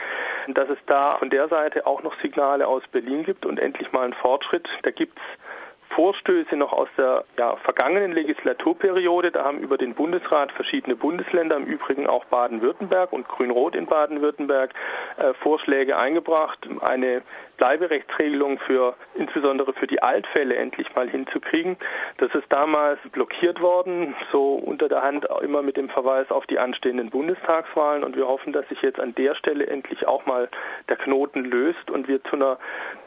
dass 0.49 0.69
es 0.69 0.79
da 0.87 1.17
von 1.19 1.31
der 1.31 1.49
Seite 1.49 1.87
auch 1.87 2.03
noch 2.03 2.19
Signale 2.21 2.67
aus 2.67 2.83
Berlin 2.91 3.25
gibt 3.25 3.47
und 3.47 3.61
endlich 3.61 3.93
mal 3.93 4.05
einen 4.05 4.15
Fortschritt. 4.15 4.69
Da 4.83 4.91
gibt 4.91 5.17
es 5.19 5.25
Vorstöße 5.99 6.55
noch 6.55 6.73
aus 6.73 6.89
der 6.97 7.25
ja, 7.37 7.57
vergangenen 7.57 8.13
Legislaturperiode. 8.13 9.33
Da 9.33 9.43
haben 9.43 9.59
über 9.59 9.77
den 9.77 9.97
Bundesrat 9.97 10.53
verschiedene 10.53 10.95
Bundesländer, 10.95 11.57
im 11.57 11.65
Übrigen 11.65 12.07
auch 12.07 12.25
Baden-Württemberg 12.27 13.13
und 13.13 13.27
Grün-Rot 13.27 13.75
in 13.75 13.87
Baden-Württemberg, 13.87 14.73
äh, 15.17 15.35
Vorschläge 15.43 15.97
eingebracht, 15.97 16.69
eine 16.83 17.23
Bleiberechtsregelung 17.57 18.61
für 18.61 18.95
insbesondere 19.17 19.73
für 19.73 19.89
die 19.89 20.01
Altfälle 20.01 20.55
endlich 20.55 20.95
mal 20.95 21.11
hinzukriegen. 21.11 21.77
Das 22.19 22.33
ist 22.33 22.47
damals 22.51 23.01
blockiert 23.11 23.61
worden, 23.61 24.15
so 24.31 24.55
unter 24.55 24.89
der 24.89 25.03
Hand 25.03 25.27
immer 25.43 25.63
mit 25.63 25.77
dem 25.77 25.89
Verweis 25.89 26.31
auf 26.31 26.47
die 26.47 26.61
anstehenden 26.61 27.11
Bundestagswahlen 27.11 28.05
und 28.05 28.17
wir 28.17 28.29
hoffen, 28.29 28.53
dass 28.53 28.69
sich 28.69 28.81
jetzt 28.83 29.01
an 29.01 29.17
der 29.17 29.35
Stelle 29.35 29.67
endlich 29.67 30.07
auch 30.07 30.25
mal 30.27 30.49
der 30.89 30.97
Knoten 30.97 31.45
löst 31.45 31.91
und 31.91 32.07
wir 32.07 32.23
zu 32.25 32.37
einer 32.37 32.59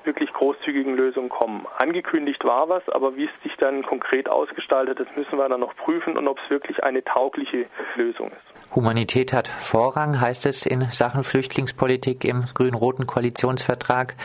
wirklich 0.04 0.32
großzügigen 0.34 0.96
Lösung 0.96 1.30
kommen. 1.30 1.66
Angekündigt 1.78 2.44
war 2.44 2.68
was, 2.68 2.81
aber 2.90 3.16
wie 3.16 3.26
es 3.26 3.44
sich 3.44 3.56
dann 3.58 3.84
konkret 3.84 4.30
ausgestaltet, 4.30 5.00
das 5.00 5.08
müssen 5.16 5.38
wir 5.38 5.48
dann 5.50 5.60
noch 5.60 5.76
prüfen 5.76 6.18
und 6.18 6.28
ob 6.28 6.40
es 6.44 6.50
wirklich 6.50 6.84
eine 6.84 7.04
taugliche 7.04 7.66
Lösung 7.96 8.28
ist. 8.32 8.76
Humanität 8.76 9.34
hat 9.34 9.48
Vorrang, 9.48 10.22
heißt 10.22 10.46
es 10.46 10.66
in 10.66 10.82
Sachen 10.92 11.24
Flüchtlingspolitik 11.24 12.24
im 12.24 12.46
grün-roten 12.54 13.06
Koalitionsvertrag. 13.06 14.16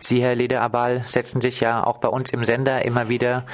Sie, 0.00 0.22
Herr 0.22 0.34
Lederabal, 0.34 1.00
setzen 1.00 1.40
sich 1.40 1.60
ja 1.60 1.84
auch 1.84 1.98
bei 1.98 2.08
uns 2.08 2.32
im 2.32 2.44
Sender 2.44 2.84
immer 2.84 3.08
wieder 3.08 3.44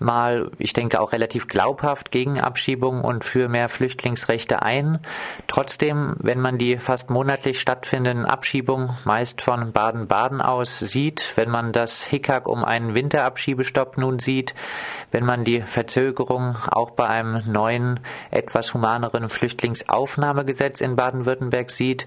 mal, 0.00 0.50
ich 0.58 0.72
denke 0.72 1.00
auch 1.00 1.12
relativ 1.12 1.48
glaubhaft 1.48 2.10
gegen 2.10 2.40
Abschiebung 2.40 3.02
und 3.04 3.24
für 3.24 3.48
mehr 3.48 3.68
Flüchtlingsrechte 3.68 4.62
ein. 4.62 5.00
Trotzdem, 5.46 6.16
wenn 6.20 6.40
man 6.40 6.58
die 6.58 6.78
fast 6.78 7.10
monatlich 7.10 7.60
stattfindenden 7.60 8.26
Abschiebungen 8.26 8.90
meist 9.04 9.42
von 9.42 9.72
Baden-Baden 9.72 10.40
aus 10.40 10.78
sieht, 10.78 11.32
wenn 11.36 11.50
man 11.50 11.72
das 11.72 12.02
Hickhack 12.02 12.48
um 12.48 12.64
einen 12.64 12.94
Winterabschiebestopp 12.94 13.98
nun 13.98 14.18
sieht, 14.18 14.54
wenn 15.10 15.24
man 15.24 15.44
die 15.44 15.62
Verzögerung 15.62 16.56
auch 16.70 16.90
bei 16.92 17.06
einem 17.06 17.42
neuen, 17.50 18.00
etwas 18.30 18.74
humaneren 18.74 19.28
Flüchtlingsaufnahmegesetz 19.28 20.80
in 20.80 20.96
Baden-Württemberg 20.96 21.70
sieht, 21.70 22.06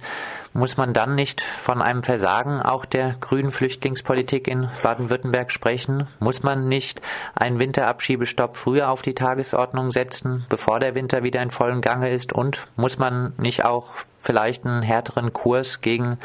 muss 0.54 0.76
man 0.76 0.94
dann 0.94 1.16
nicht 1.16 1.42
von 1.42 1.82
einem 1.82 2.04
Versagen 2.04 2.62
auch 2.62 2.86
der 2.86 3.16
grünen 3.20 3.52
Flüchtlingspolitik 3.52 4.48
in 4.48 4.68
Baden-Württemberg 4.84 5.52
sprechen? 5.52 6.08
Muss 6.20 6.44
man 6.44 6.68
nicht 6.68 7.02
einen 7.36 7.60
Winterabschiebestopp 7.82 8.56
früher 8.56 8.90
auf 8.90 9.02
die 9.02 9.16
Tagesordnung 9.16 9.90
setzen, 9.90 10.46
bevor 10.50 10.80
der 10.80 10.94
Winter 10.94 11.24
wieder 11.24 11.42
in 11.42 11.50
vollem 11.50 11.82
Gange 11.82 12.12
ist? 12.12 12.32
Und 12.32 12.68
muss 12.76 13.00
man 13.00 13.34
nicht 13.40 13.66
auch 13.66 13.94
vielleicht 14.20 14.66
einen 14.66 14.84
härteren 14.84 15.34
Kurs 15.34 15.82
gegen 15.82 16.20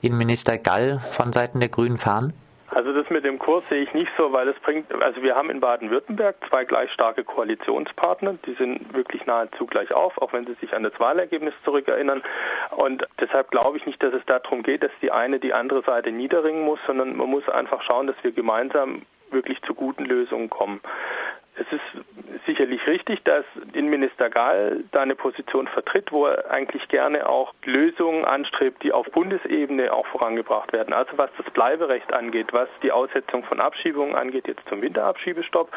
Innenminister 0.00 0.56
Gall 0.56 1.00
von 1.10 1.34
Seiten 1.34 1.60
der 1.60 1.68
Grünen 1.68 1.98
fahren? 1.98 2.32
Also 2.70 2.94
das 2.94 3.10
mit 3.10 3.26
dem 3.26 3.38
Kurs 3.38 3.68
sehe 3.68 3.82
ich 3.82 3.92
nicht 3.92 4.10
so, 4.16 4.32
weil 4.32 4.48
es 4.48 4.58
bringt, 4.60 4.90
also 5.02 5.22
wir 5.22 5.34
haben 5.34 5.50
in 5.50 5.60
Baden-Württemberg 5.60 6.36
zwei 6.48 6.64
gleich 6.64 6.90
starke 6.92 7.22
Koalitionspartner, 7.22 8.36
die 8.46 8.54
sind 8.54 8.94
wirklich 8.94 9.26
nahezu 9.26 9.66
gleich 9.66 9.92
auf, 9.92 10.16
auch 10.16 10.32
wenn 10.32 10.46
sie 10.46 10.54
sich 10.54 10.72
an 10.72 10.82
das 10.82 10.98
Wahlergebnis 10.98 11.52
zurückerinnern. 11.66 12.22
Und 12.70 13.06
deshalb 13.20 13.50
glaube 13.50 13.76
ich 13.76 13.84
nicht, 13.84 14.02
dass 14.02 14.14
es 14.14 14.24
darum 14.24 14.62
geht, 14.62 14.82
dass 14.82 14.92
die 15.02 15.10
eine 15.10 15.38
die 15.38 15.52
andere 15.52 15.82
Seite 15.82 16.10
niederringen 16.10 16.64
muss, 16.64 16.78
sondern 16.86 17.14
man 17.14 17.28
muss 17.28 17.46
einfach 17.50 17.82
schauen, 17.82 18.06
dass 18.06 18.16
wir 18.22 18.32
gemeinsam 18.32 19.02
wirklich 19.32 19.60
zu 19.62 19.74
guten 19.74 20.04
Lösungen 20.04 20.50
kommen. 20.50 20.80
Es 21.54 21.66
ist 21.70 22.46
sicherlich 22.46 22.86
richtig, 22.86 23.22
dass 23.24 23.44
Innenminister 23.74 24.30
Gall 24.30 24.84
da 24.90 25.02
eine 25.02 25.14
Position 25.14 25.68
vertritt, 25.68 26.10
wo 26.10 26.24
er 26.26 26.50
eigentlich 26.50 26.88
gerne 26.88 27.28
auch 27.28 27.52
Lösungen 27.64 28.24
anstrebt, 28.24 28.82
die 28.82 28.90
auf 28.90 29.06
Bundesebene 29.10 29.92
auch 29.92 30.06
vorangebracht 30.06 30.72
werden. 30.72 30.94
Also 30.94 31.18
was 31.18 31.30
das 31.36 31.52
Bleiberecht 31.52 32.10
angeht, 32.14 32.52
was 32.52 32.70
die 32.82 32.90
Aussetzung 32.90 33.44
von 33.44 33.60
Abschiebungen 33.60 34.14
angeht, 34.14 34.48
jetzt 34.48 34.66
zum 34.70 34.80
Winterabschiebestopp, 34.80 35.70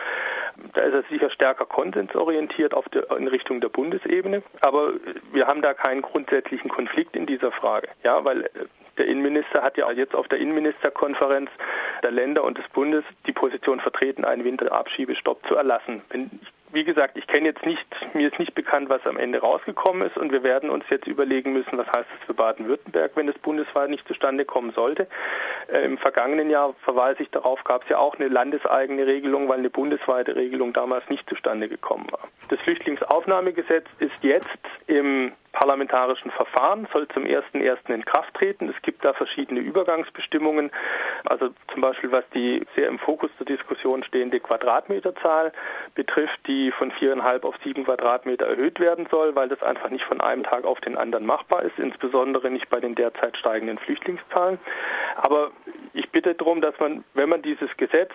da 0.73 0.81
ist 0.81 0.93
er 0.93 1.03
sicher 1.09 1.29
stärker 1.29 1.65
konsensorientiert 1.65 2.73
auf 2.73 2.87
der, 2.89 3.11
in 3.11 3.27
Richtung 3.27 3.59
der 3.59 3.69
Bundesebene. 3.69 4.43
Aber 4.61 4.93
wir 5.33 5.45
haben 5.45 5.61
da 5.61 5.73
keinen 5.73 6.01
grundsätzlichen 6.01 6.69
Konflikt 6.69 7.17
in 7.17 7.25
dieser 7.25 7.51
Frage. 7.51 7.89
Ja, 8.03 8.23
weil 8.23 8.49
der 8.97 9.07
Innenminister 9.07 9.61
hat 9.61 9.77
ja 9.77 9.91
jetzt 9.91 10.15
auf 10.15 10.27
der 10.27 10.39
Innenministerkonferenz 10.39 11.49
der 12.03 12.11
Länder 12.11 12.43
und 12.43 12.57
des 12.57 12.67
Bundes 12.69 13.03
die 13.27 13.33
Position 13.33 13.79
vertreten, 13.79 14.25
einen 14.25 14.43
Winterabschiebestopp 14.43 15.45
zu 15.47 15.55
erlassen. 15.55 16.01
Wie 16.71 16.83
gesagt, 16.83 17.17
ich 17.17 17.25
kenne 17.27 17.47
jetzt 17.47 17.65
nicht, 17.65 17.85
mir 18.13 18.27
ist 18.27 18.37
nicht 18.37 18.53
bekannt, 18.53 18.89
was 18.89 19.05
am 19.05 19.17
Ende 19.17 19.39
rausgekommen 19.39 20.05
ist 20.05 20.17
und 20.17 20.33
wir 20.33 20.43
werden 20.43 20.69
uns 20.69 20.83
jetzt 20.89 21.07
überlegen 21.07 21.53
müssen, 21.53 21.77
was 21.77 21.87
heißt 21.87 22.09
das 22.11 22.25
für 22.25 22.33
Baden-Württemberg, 22.33 23.11
wenn 23.15 23.29
es 23.29 23.37
bundesweit 23.39 23.89
nicht 23.89 24.05
zustande 24.07 24.43
kommen 24.43 24.71
sollte. 24.71 25.07
Äh, 25.71 25.85
Im 25.85 25.97
vergangenen 25.97 26.49
Jahr 26.49 26.73
verweise 26.83 27.23
ich 27.23 27.29
darauf, 27.29 27.63
gab 27.63 27.83
es 27.83 27.89
ja 27.89 27.97
auch 27.97 28.15
eine 28.15 28.27
landeseigene 28.27 29.07
Regelung, 29.07 29.47
weil 29.47 29.59
eine 29.59 29.69
bundesweite 29.69 30.35
Regelung 30.35 30.73
damals 30.73 31.07
nicht 31.09 31.29
zustande 31.29 31.69
gekommen 31.69 32.07
war. 32.11 32.27
Das 32.49 32.59
Flüchtlingsaufnahmegesetz 32.61 33.85
ist 33.99 34.23
jetzt 34.23 34.47
im 34.87 35.31
parlamentarischen 35.55 36.31
Verfahren, 36.31 36.87
soll 36.91 37.07
zum 37.07 37.23
1.1. 37.23 37.77
in 37.87 38.03
Kraft 38.03 38.33
treten. 38.33 38.69
Es 38.69 38.81
gibt 38.81 39.05
da 39.05 39.13
verschiedene 39.13 39.61
Übergangsbestimmungen, 39.61 40.69
also 41.25 41.49
zum 41.71 41.81
Beispiel 41.81 42.11
was 42.11 42.25
die 42.33 42.61
sehr 42.75 42.87
im 42.89 42.99
Fokus 42.99 43.31
der 43.39 43.45
Diskussion 43.45 44.03
stehende 44.03 44.39
Quadratmeterzahl 44.41 45.53
betrifft, 45.95 46.39
die 46.45 46.71
von 46.71 46.91
viereinhalb 46.91 47.45
auf 47.45 47.55
sieben 47.63 47.85
Quadratmeter 47.85 48.45
erhöht 48.45 48.79
werden 48.79 49.07
soll, 49.09 49.33
weil 49.35 49.47
das 49.47 49.63
einfach 49.63 49.89
nicht 49.89 50.03
von 50.03 50.19
einem 50.19 50.43
Tag 50.43 50.65
auf 50.65 50.81
den 50.81 50.97
anderen 50.97 51.25
machbar 51.25 51.63
ist, 51.63 51.79
insbesondere 51.79 52.51
nicht 52.51 52.69
bei 52.69 52.81
den 52.81 52.93
derzeit 52.93 53.37
steigenden 53.37 53.77
Flüchtlingszahlen. 53.79 54.59
Aber 55.15 55.51
ich 55.93 56.04
bitte 56.15 56.33
darum, 56.33 56.61
dass 56.61 56.79
man, 56.79 57.03
wenn 57.13 57.27
man 57.27 57.41
dieses 57.41 57.69
Gesetz 57.75 58.11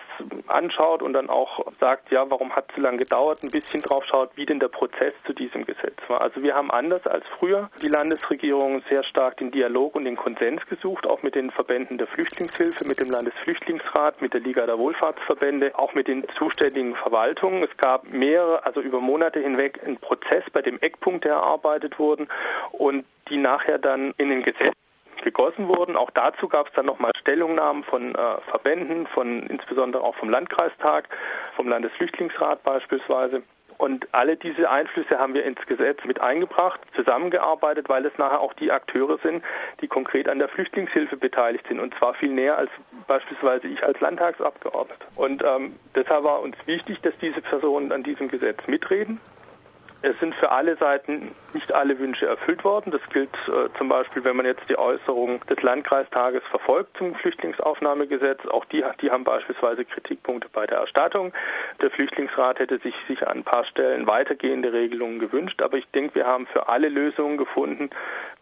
anschaut 0.47 1.03
und 1.03 1.13
dann 1.13 1.29
auch 1.29 1.71
sagt, 1.79 2.09
ja, 2.09 2.27
warum 2.31 2.55
hat 2.55 2.65
es 2.69 2.75
so 2.75 2.81
lange 2.81 2.97
gedauert, 2.97 3.43
ein 3.43 3.51
bisschen 3.51 3.79
drauf 3.83 4.03
schaut, 4.05 4.31
wie 4.35 4.47
denn 4.47 4.59
der 4.59 4.69
Prozess 4.69 5.13
zu 5.27 5.33
diesem 5.33 5.67
Gesetz 5.67 5.97
war. 6.07 6.19
Also 6.19 6.41
wir 6.41 6.55
haben 6.55 6.71
anders 6.71 7.05
als 7.05 7.23
früher 7.37 7.69
die 7.83 7.89
Landesregierung 7.89 8.81
sehr 8.89 9.03
stark 9.03 9.37
den 9.37 9.51
Dialog 9.51 9.93
und 9.93 10.05
den 10.05 10.15
Konsens 10.15 10.65
gesucht, 10.65 11.05
auch 11.05 11.21
mit 11.21 11.35
den 11.35 11.51
Verbänden 11.51 11.99
der 11.99 12.07
Flüchtlingshilfe, 12.07 12.87
mit 12.87 12.99
dem 12.99 13.11
Landesflüchtlingsrat, 13.11 14.19
mit 14.19 14.33
der 14.33 14.41
Liga 14.41 14.65
der 14.65 14.79
Wohlfahrtsverbände, 14.79 15.77
auch 15.77 15.93
mit 15.93 16.07
den 16.07 16.25
zuständigen 16.39 16.95
Verwaltungen. 16.95 17.61
Es 17.61 17.77
gab 17.77 18.11
mehrere, 18.11 18.65
also 18.65 18.81
über 18.81 18.99
Monate 18.99 19.39
hinweg 19.41 19.79
einen 19.85 19.97
Prozess, 19.97 20.43
bei 20.51 20.63
dem 20.63 20.79
Eckpunkte 20.79 21.29
erarbeitet 21.29 21.99
wurden 21.99 22.27
und 22.71 23.05
die 23.29 23.37
nachher 23.37 23.77
dann 23.77 24.15
in 24.17 24.29
den 24.29 24.41
Gesetz 24.41 24.80
gegossen 25.21 25.67
wurden. 25.67 25.95
Auch 25.95 26.11
dazu 26.11 26.47
gab 26.47 26.67
es 26.67 26.73
dann 26.73 26.85
nochmal 26.85 27.11
Stellungnahmen 27.19 27.83
von 27.83 28.15
äh, 28.15 28.41
Verbänden, 28.49 29.07
von 29.07 29.43
insbesondere 29.47 30.03
auch 30.03 30.15
vom 30.15 30.29
Landkreistag, 30.29 31.07
vom 31.55 31.67
Landesflüchtlingsrat 31.67 32.63
beispielsweise. 32.63 33.43
Und 33.81 34.07
alle 34.11 34.37
diese 34.37 34.69
Einflüsse 34.69 35.17
haben 35.17 35.33
wir 35.33 35.43
ins 35.43 35.59
Gesetz 35.65 35.97
mit 36.05 36.21
eingebracht, 36.21 36.79
zusammengearbeitet, 36.95 37.89
weil 37.89 38.05
es 38.05 38.15
nachher 38.19 38.39
auch 38.39 38.53
die 38.53 38.71
Akteure 38.71 39.17
sind, 39.23 39.43
die 39.81 39.87
konkret 39.87 40.29
an 40.29 40.37
der 40.37 40.49
Flüchtlingshilfe 40.49 41.17
beteiligt 41.17 41.65
sind. 41.67 41.79
Und 41.79 41.95
zwar 41.95 42.13
viel 42.13 42.29
näher 42.29 42.59
als 42.59 42.69
beispielsweise 43.07 43.67
ich 43.67 43.83
als 43.83 43.99
Landtagsabgeordneter. 43.99 45.07
Und 45.15 45.43
ähm, 45.43 45.79
deshalb 45.95 46.23
war 46.23 46.41
uns 46.41 46.55
wichtig, 46.67 47.01
dass 47.01 47.17
diese 47.23 47.41
Personen 47.41 47.91
an 47.91 48.03
diesem 48.03 48.27
Gesetz 48.27 48.59
mitreden. 48.67 49.19
Es 50.03 50.19
sind 50.19 50.33
für 50.35 50.49
alle 50.51 50.75
Seiten 50.77 51.35
nicht 51.53 51.71
alle 51.71 51.99
Wünsche 51.99 52.25
erfüllt 52.25 52.63
worden. 52.63 52.91
Das 52.91 53.01
gilt 53.11 53.29
äh, 53.47 53.69
zum 53.77 53.87
Beispiel, 53.87 54.23
wenn 54.23 54.35
man 54.35 54.47
jetzt 54.47 54.67
die 54.67 54.77
Äußerung 54.77 55.45
des 55.45 55.61
Landkreistages 55.61 56.41
verfolgt 56.49 56.97
zum 56.97 57.13
Flüchtlingsaufnahmegesetz. 57.15 58.45
Auch 58.47 58.65
die, 58.65 58.83
die 58.99 59.11
haben 59.11 59.23
beispielsweise 59.23 59.85
Kritikpunkte 59.85 60.49
bei 60.51 60.65
der 60.65 60.79
Erstattung. 60.79 61.33
Der 61.81 61.91
Flüchtlingsrat 61.91 62.57
hätte 62.57 62.79
sich 62.79 62.95
sicher 63.07 63.29
an 63.29 63.39
ein 63.39 63.43
paar 63.43 63.63
Stellen 63.65 64.07
weitergehende 64.07 64.73
Regelungen 64.73 65.19
gewünscht. 65.19 65.61
Aber 65.61 65.77
ich 65.77 65.87
denke, 65.91 66.15
wir 66.15 66.25
haben 66.25 66.47
für 66.47 66.67
alle 66.67 66.89
Lösungen 66.89 67.37
gefunden, 67.37 67.91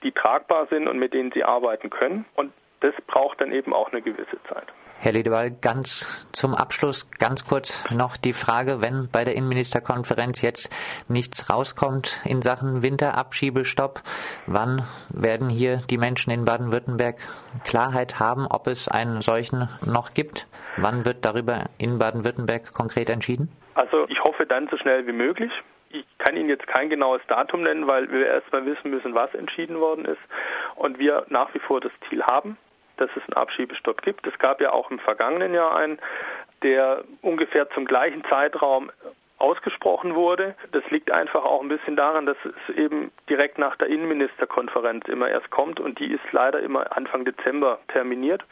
die 0.02 0.14
tragbar 0.14 0.68
sind 0.68 0.88
und 0.88 0.98
mit 0.98 1.14
denen 1.14 1.34
sie 1.34 1.44
arbeiten 1.44 1.90
können. 1.90 2.24
Und 2.36 2.54
das 2.80 2.94
braucht 3.08 3.42
dann 3.42 3.52
eben 3.52 3.74
auch 3.74 3.92
eine 3.92 4.02
gewisse 4.02 4.42
Zeit. 4.44 4.68
Herr 5.02 5.14
Ledewald, 5.14 5.62
ganz 5.62 6.28
zum 6.34 6.54
Abschluss 6.54 7.10
ganz 7.20 7.48
kurz 7.48 7.90
noch 7.90 8.18
die 8.18 8.34
Frage, 8.34 8.82
wenn 8.82 9.08
bei 9.10 9.24
der 9.24 9.34
Innenministerkonferenz 9.34 10.42
jetzt 10.42 10.70
nichts 11.08 11.50
rauskommt 11.50 12.20
in 12.26 12.42
Sachen 12.42 12.84
Winterabschiebestopp, 12.84 14.02
wann 14.46 14.84
werden 15.08 15.48
hier 15.48 15.78
die 15.90 15.98
Menschen 15.98 16.32
in 16.32 16.44
Baden-Württemberg 16.44 17.16
Klarheit 17.64 18.20
haben, 18.20 18.46
ob 18.46 18.68
es 18.68 18.90
einen 18.90 19.22
solchen 19.22 19.70
noch 19.86 20.14
gibt? 20.14 20.48
Wann 20.76 21.06
wird 21.06 21.24
darüber 21.24 21.70
in 21.78 21.98
Baden-Württemberg 21.98 22.74
konkret 22.74 23.10
entschieden? 23.10 23.48
Also 23.76 24.06
ich 24.10 24.22
hoffe 24.22 24.46
dann 24.46 24.68
so 24.70 24.76
schnell 24.76 25.08
wie 25.08 25.14
möglich. 25.14 25.52
Ich 25.92 26.06
kann 26.18 26.36
Ihnen 26.36 26.50
jetzt 26.50 26.68
kein 26.68 26.90
genaues 26.90 27.22
Datum 27.30 27.64
nennen, 27.64 27.88
weil 27.88 28.12
wir 28.12 28.26
erst 28.26 28.52
mal 28.52 28.66
wissen 28.66 28.92
müssen, 28.92 29.16
was 29.16 29.34
entschieden 29.34 29.80
worden 29.80 30.04
ist 30.04 30.20
und 30.76 31.00
wir 31.00 31.26
nach 31.30 31.54
wie 31.54 31.60
vor 31.60 31.80
das 31.80 31.94
Ziel 32.10 32.22
haben, 32.24 32.58
dass 33.00 33.10
es 33.16 33.24
einen 33.24 33.42
Abschiebestopp 33.42 34.02
gibt. 34.02 34.26
Es 34.28 34.38
gab 34.40 34.62
ja 34.62 34.72
auch 34.72 34.92
im 34.92 35.00
vergangenen 35.00 35.54
Jahr 35.54 35.76
einen, 35.76 36.00
der 36.64 37.04
ungefähr 37.22 37.70
zum 37.72 37.86
gleichen 37.86 38.24
Zeitraum 38.26 38.92
ausgesprochen 39.38 40.16
wurde. 40.16 40.56
Das 40.72 40.84
liegt 40.90 41.12
einfach 41.12 41.46
auch 41.46 41.62
ein 41.62 41.70
bisschen 41.70 41.96
daran, 41.96 42.26
dass 42.26 42.38
es 42.44 42.76
eben 42.76 43.12
direkt 43.30 43.58
nach 43.58 43.78
der 43.78 43.88
Innenministerkonferenz 43.88 45.08
immer 45.08 45.30
erst 45.30 45.50
kommt 45.50 45.80
und 45.80 46.00
die 46.00 46.12
ist 46.12 46.32
leider 46.32 46.60
immer 46.60 46.96
Anfang 46.96 47.26
Dezember 47.26 47.80
terminiert. 47.88 48.44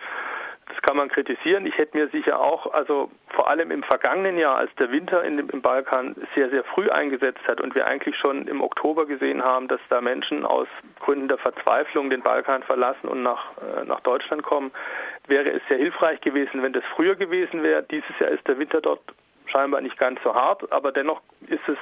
Das 0.69 0.81
kann 0.81 0.97
man 0.97 1.09
kritisieren. 1.09 1.65
Ich 1.65 1.77
hätte 1.77 1.97
mir 1.97 2.09
sicher 2.09 2.39
auch, 2.39 2.73
also 2.73 3.09
vor 3.29 3.49
allem 3.49 3.71
im 3.71 3.83
vergangenen 3.83 4.37
Jahr, 4.37 4.57
als 4.57 4.73
der 4.75 4.91
Winter 4.91 5.23
in 5.23 5.39
im 5.39 5.61
Balkan 5.61 6.15
sehr, 6.35 6.49
sehr 6.49 6.63
früh 6.65 6.89
eingesetzt 6.89 7.39
hat 7.47 7.61
und 7.61 7.73
wir 7.73 7.87
eigentlich 7.87 8.17
schon 8.17 8.47
im 8.47 8.61
Oktober 8.61 9.05
gesehen 9.05 9.43
haben, 9.43 9.67
dass 9.67 9.79
da 9.89 10.01
Menschen 10.01 10.45
aus 10.45 10.67
Gründen 10.99 11.29
der 11.29 11.37
Verzweiflung 11.37 12.09
den 12.09 12.21
Balkan 12.21 12.63
verlassen 12.63 13.07
und 13.07 13.23
nach, 13.23 13.51
äh, 13.57 13.85
nach 13.85 14.01
Deutschland 14.01 14.43
kommen, 14.43 14.71
wäre 15.27 15.49
es 15.51 15.61
sehr 15.69 15.77
hilfreich 15.77 16.19
gewesen, 16.21 16.61
wenn 16.61 16.73
das 16.73 16.83
früher 16.95 17.15
gewesen 17.15 17.63
wäre. 17.63 17.83
Dieses 17.83 18.19
Jahr 18.19 18.31
ist 18.31 18.47
der 18.47 18.59
Winter 18.59 18.81
dort 18.81 19.01
scheinbar 19.45 19.81
nicht 19.81 19.97
ganz 19.97 20.19
so 20.23 20.33
hart, 20.33 20.69
aber 20.71 20.91
dennoch 20.91 21.21
ist 21.47 21.67
es 21.67 21.77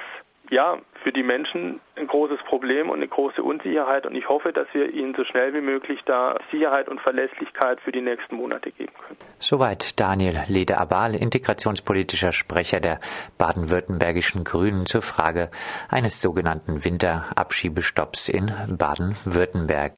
ja, 0.50 0.78
für 1.02 1.12
die 1.12 1.22
Menschen 1.22 1.80
ein 1.96 2.06
großes 2.06 2.38
Problem 2.48 2.90
und 2.90 2.96
eine 2.96 3.08
große 3.08 3.42
Unsicherheit. 3.42 4.06
Und 4.06 4.14
ich 4.14 4.28
hoffe, 4.28 4.52
dass 4.52 4.66
wir 4.72 4.92
ihnen 4.92 5.14
so 5.14 5.24
schnell 5.24 5.54
wie 5.54 5.60
möglich 5.60 6.00
da 6.04 6.36
Sicherheit 6.50 6.88
und 6.88 7.00
Verlässlichkeit 7.00 7.80
für 7.80 7.92
die 7.92 8.00
nächsten 8.00 8.36
Monate 8.36 8.70
geben 8.72 8.92
können. 9.06 9.18
Soweit 9.38 9.98
Daniel 10.00 10.40
Lede-Abal, 10.48 11.14
integrationspolitischer 11.14 12.32
Sprecher 12.32 12.80
der 12.80 13.00
baden-württembergischen 13.38 14.44
Grünen 14.44 14.86
zur 14.86 15.02
Frage 15.02 15.50
eines 15.88 16.20
sogenannten 16.20 16.84
Winterabschiebestopps 16.84 18.28
in 18.28 18.52
Baden-Württemberg. 18.76 19.94